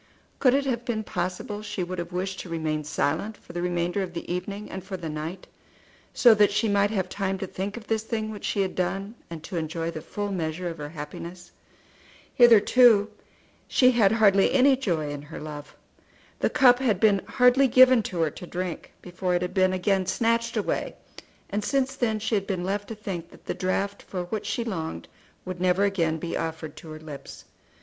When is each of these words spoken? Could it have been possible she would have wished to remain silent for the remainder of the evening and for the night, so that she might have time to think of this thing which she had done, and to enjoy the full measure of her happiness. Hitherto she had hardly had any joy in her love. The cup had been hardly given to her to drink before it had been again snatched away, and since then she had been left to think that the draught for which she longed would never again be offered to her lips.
Could 0.39 0.55
it 0.55 0.65
have 0.65 0.83
been 0.83 1.03
possible 1.03 1.61
she 1.61 1.83
would 1.83 1.99
have 1.99 2.11
wished 2.11 2.39
to 2.39 2.49
remain 2.49 2.83
silent 2.83 3.37
for 3.37 3.53
the 3.53 3.61
remainder 3.61 4.01
of 4.01 4.13
the 4.15 4.27
evening 4.33 4.67
and 4.71 4.83
for 4.83 4.97
the 4.97 5.09
night, 5.09 5.45
so 6.11 6.33
that 6.33 6.49
she 6.51 6.67
might 6.67 6.89
have 6.89 7.07
time 7.07 7.37
to 7.37 7.45
think 7.45 7.77
of 7.77 7.85
this 7.85 8.01
thing 8.01 8.31
which 8.31 8.43
she 8.43 8.61
had 8.63 8.73
done, 8.73 9.13
and 9.29 9.43
to 9.43 9.57
enjoy 9.57 9.91
the 9.91 10.01
full 10.01 10.31
measure 10.31 10.67
of 10.67 10.79
her 10.79 10.89
happiness. 10.89 11.51
Hitherto 12.33 13.11
she 13.67 13.91
had 13.91 14.13
hardly 14.13 14.47
had 14.47 14.55
any 14.55 14.75
joy 14.75 15.11
in 15.11 15.21
her 15.21 15.39
love. 15.39 15.75
The 16.39 16.49
cup 16.49 16.79
had 16.79 16.99
been 16.99 17.21
hardly 17.27 17.67
given 17.67 18.01
to 18.09 18.21
her 18.21 18.31
to 18.31 18.47
drink 18.47 18.93
before 19.03 19.35
it 19.35 19.43
had 19.43 19.53
been 19.53 19.71
again 19.71 20.07
snatched 20.07 20.57
away, 20.57 20.95
and 21.51 21.63
since 21.63 21.95
then 21.95 22.17
she 22.17 22.33
had 22.33 22.47
been 22.47 22.63
left 22.63 22.87
to 22.87 22.95
think 22.95 23.29
that 23.29 23.45
the 23.45 23.53
draught 23.53 24.01
for 24.01 24.23
which 24.23 24.47
she 24.47 24.63
longed 24.63 25.07
would 25.45 25.61
never 25.61 25.83
again 25.83 26.17
be 26.17 26.35
offered 26.35 26.75
to 26.77 26.89
her 26.89 26.99
lips. 26.99 27.45